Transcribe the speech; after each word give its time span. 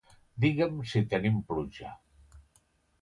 Digue'm 0.45 0.79
si 0.93 1.03
tenim 1.13 1.37
pluja. 1.51 1.93